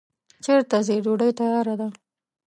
[0.43, 1.87] چیرته ځی ډوډی تیاره ده